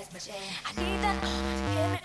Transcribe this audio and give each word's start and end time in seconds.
as 0.00 0.12
much 0.12 0.28
air. 0.30 0.50
I 0.64 0.72
need 0.80 1.00
that 1.02 1.22
uh, 1.22 1.26
oxygen. 1.26 1.99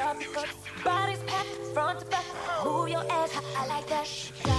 up, 0.00 0.22
front, 0.22 1.26
packed, 1.26 1.48
front 1.74 2.00
to 2.00 2.06
back. 2.06 2.24
Move 2.64 2.88
your 2.88 3.04
ass, 3.10 3.32
I 3.56 3.66
like 3.66 3.86
that. 3.88 4.49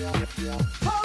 You 0.00 0.99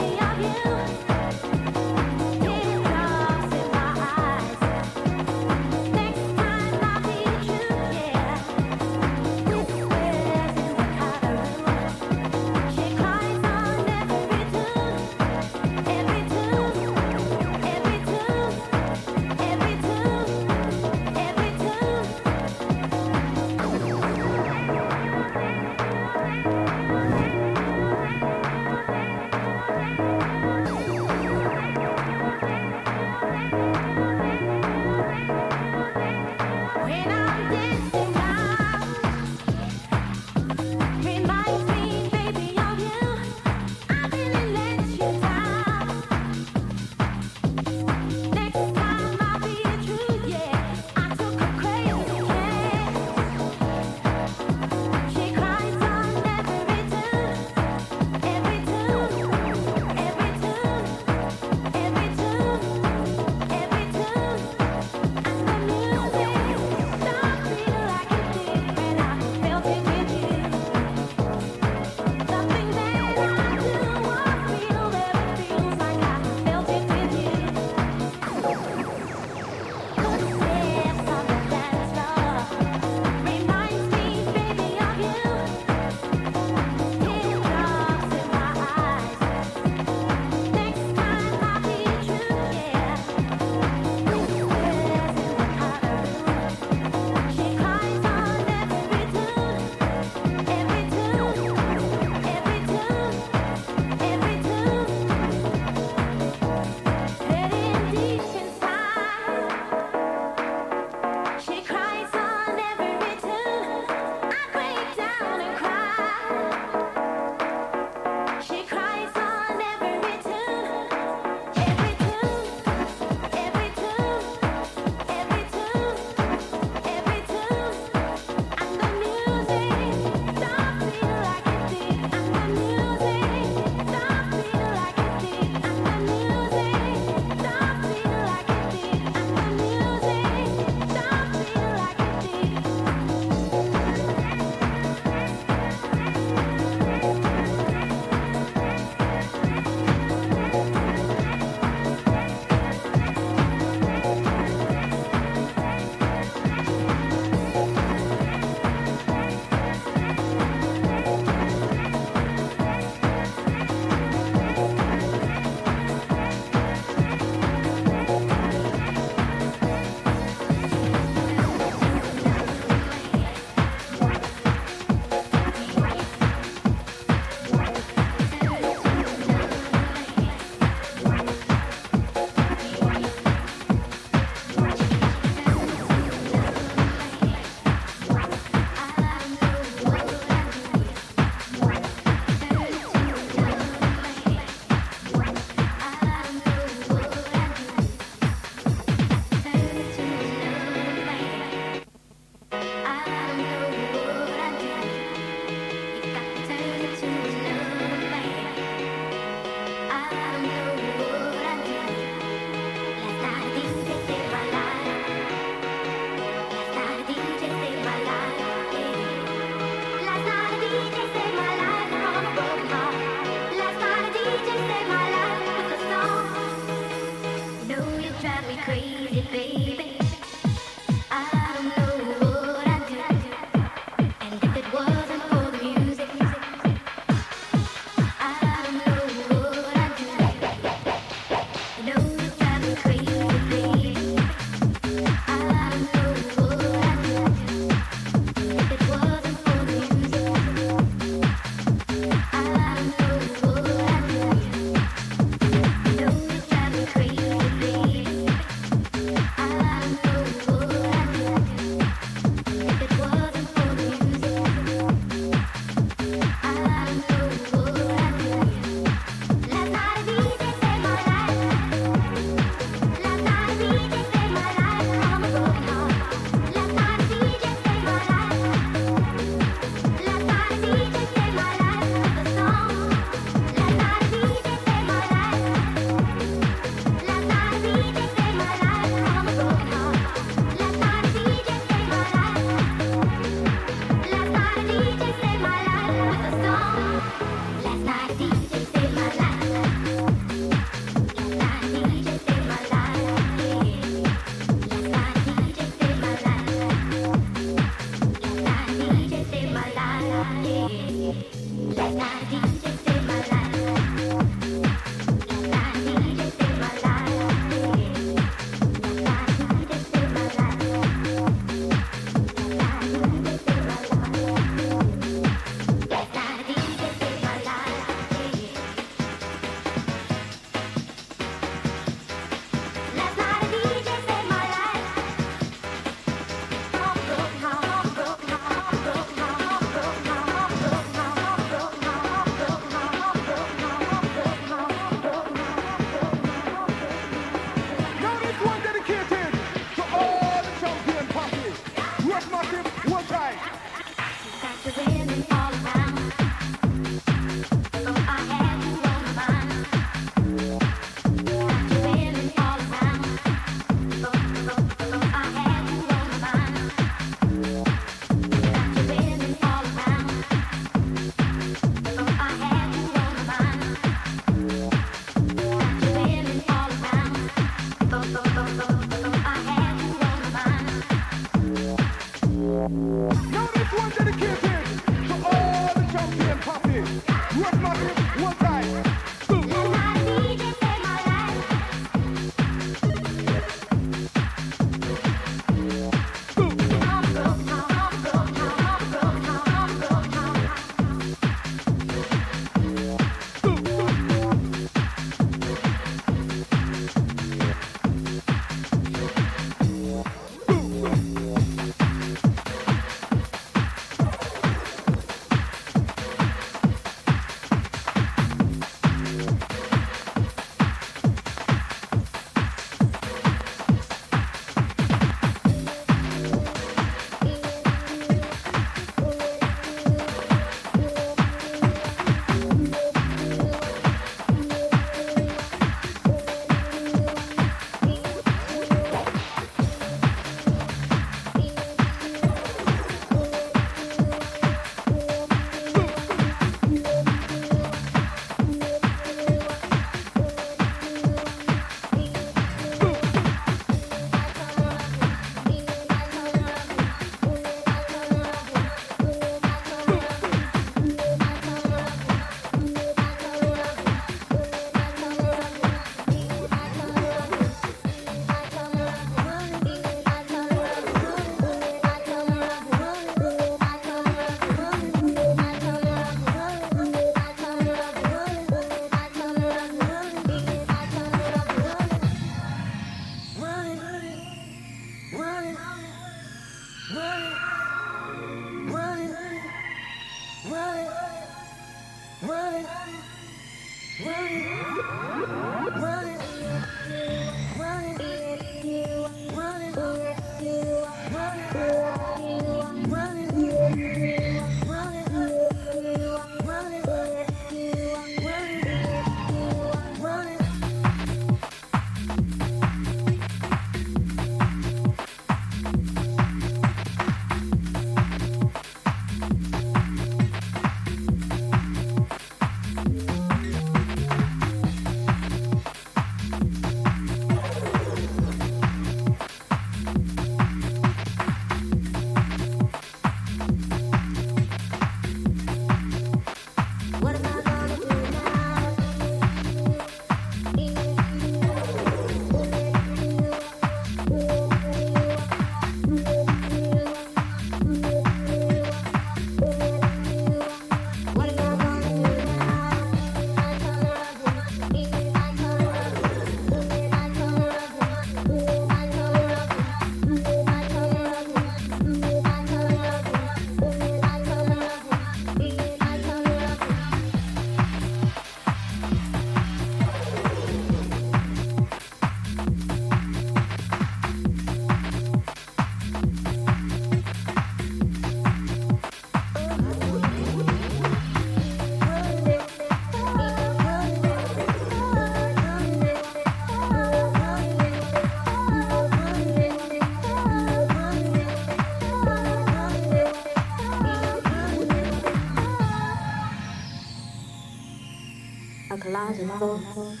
miles 599.02 599.18
of 599.18 599.30
thoughts 599.38 600.00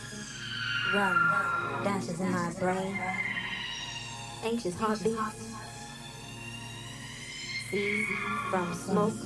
running, 0.94 1.84
dashes 1.84 2.20
in 2.20 2.30
my 2.30 2.52
brain, 2.60 2.98
anxious 4.44 4.78
heartbeat. 4.78 5.18
see 7.70 8.06
from 8.50 8.74
smoke 8.74 9.21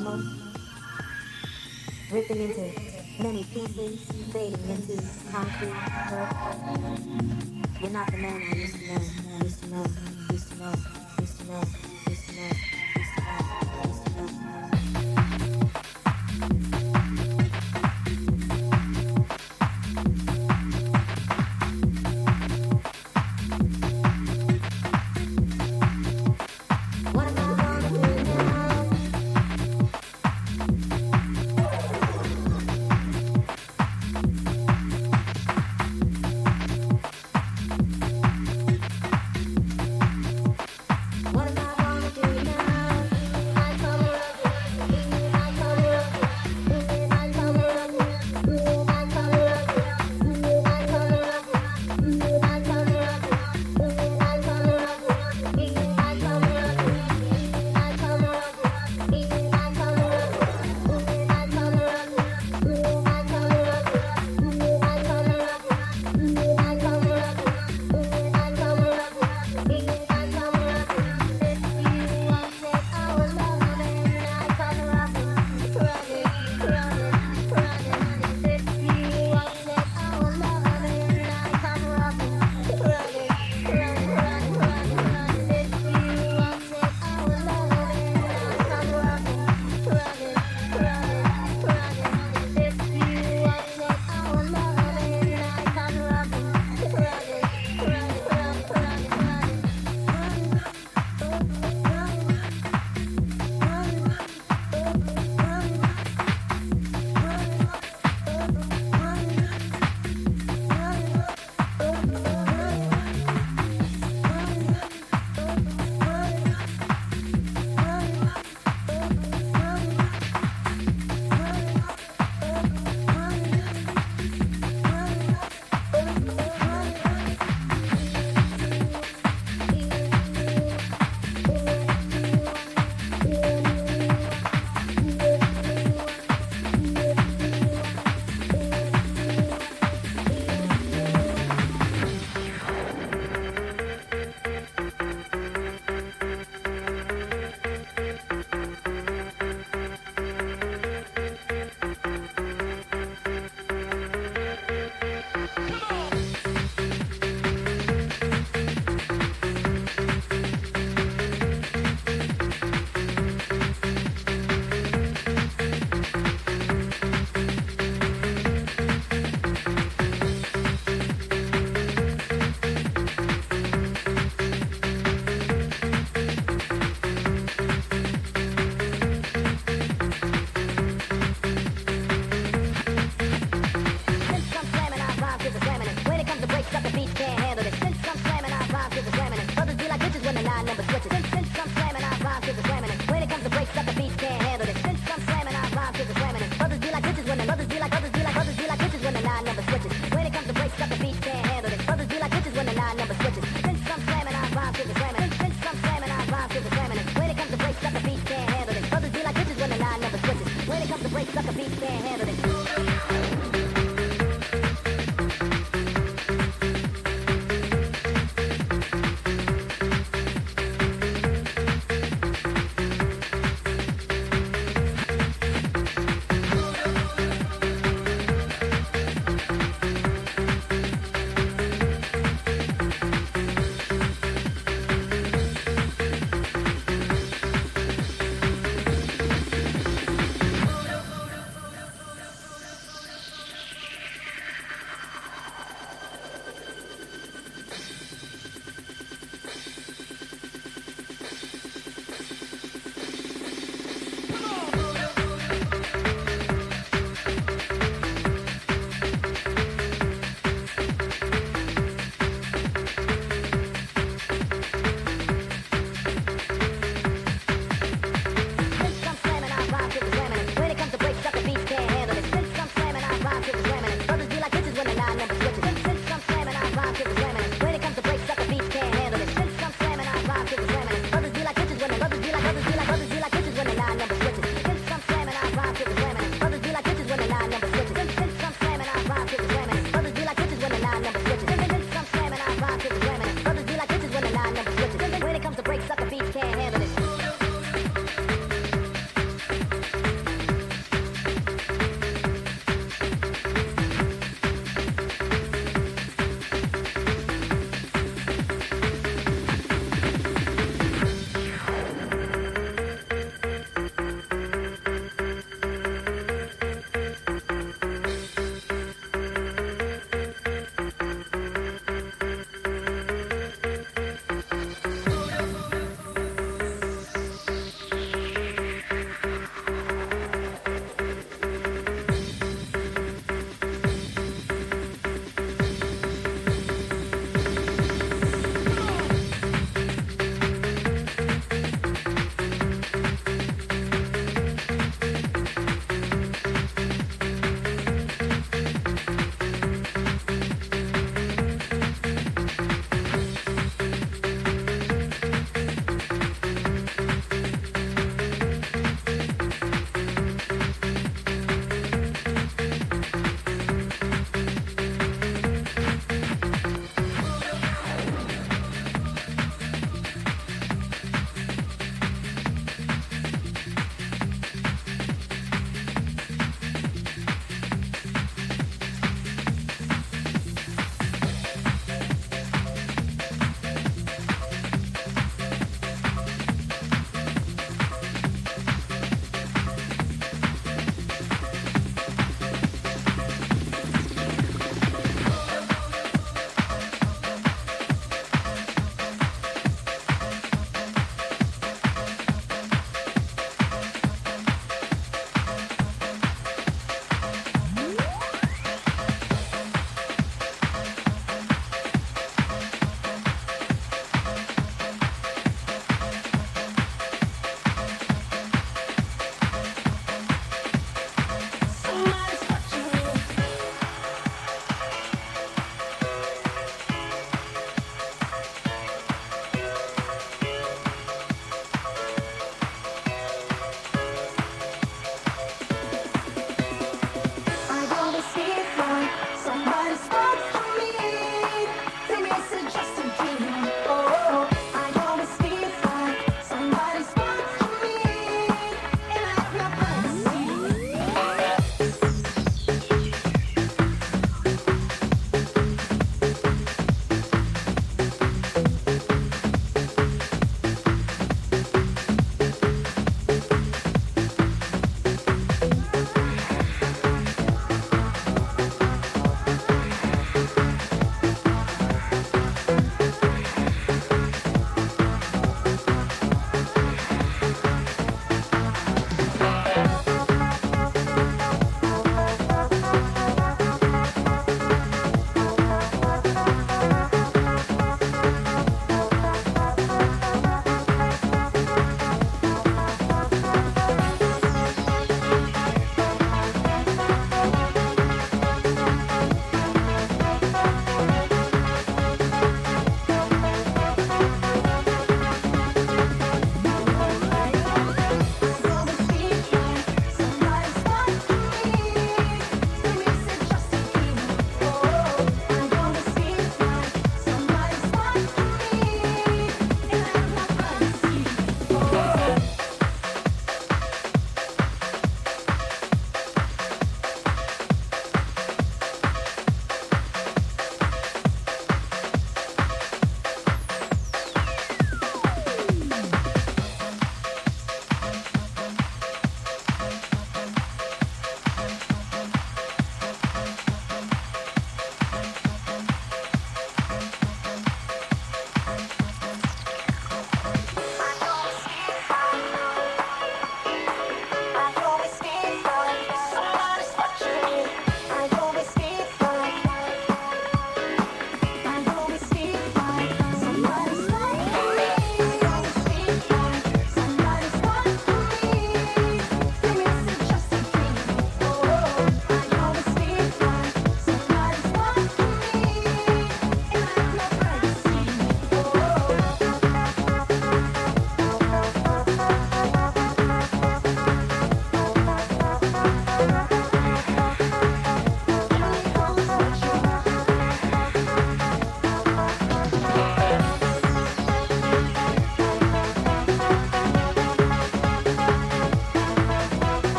number 199.46 199.62
switches. 199.62 199.92
When 200.10 200.26
it 200.26 200.32
comes 200.32 200.46
to 200.48 200.52
breaks, 200.52 200.76
got 200.76 200.88
the 200.90 200.98
beat, 200.98 201.16
can't 201.22 201.46
handle 201.46 201.70
this. 201.70 201.88
Others 201.88 202.08
be 202.08 202.18
like 202.18 202.30
bitches 202.32 202.56
when 202.56 202.66
the 202.66 202.74
nine 202.74 202.96
number 202.96 203.14
switches. 203.14 203.44
Since 203.62 203.80
I'm 203.86 204.00
slamming, 204.02 204.34
I 204.34 204.44
rhyme 204.50 204.74
to 204.74 204.88
the 204.88 204.94
slamming. 204.94 205.30
Since 205.30 205.56
I'm 205.62 205.76
slamming, 205.78 206.10
I 206.10 206.20
rhyme 206.26 206.50
to 206.50 206.60
the 206.60 206.70
slamming. 206.74 206.98
When 206.98 207.30
it 207.30 207.36
comes 207.38 207.50
to 207.52 207.56
breaks, 207.56 207.80
got 207.80 207.92
the 207.94 208.00
beat, 208.00 208.24
can't 208.26 208.50
handle 208.50 208.74
this. 208.74 208.92
Others 208.92 209.12
be 209.12 209.22
like 209.22 209.34
bitches 209.36 209.58
when 209.60 209.70
the 209.70 209.78
nine 209.78 210.00
number 210.00 210.18
switches. 210.18 210.48
When 210.68 210.82
it 210.82 210.88
comes 210.88 211.02
to 211.02 211.08
breaks, 211.08 211.32
got 211.32 211.44
the 211.46 211.52
beat, 211.52 211.72
can't 211.78 212.04
handle 212.04 212.26
this. 212.26 212.55